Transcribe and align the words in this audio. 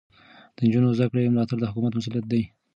د 0.55 0.57
نجونو 0.65 0.95
زده 0.97 1.07
کړې 1.11 1.31
ملاتړ 1.33 1.57
د 1.59 1.65
حکومت 1.69 1.91
مسؤلیت 1.95 2.25
دی. 2.31 2.43